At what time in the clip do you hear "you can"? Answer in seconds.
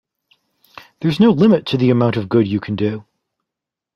2.47-2.75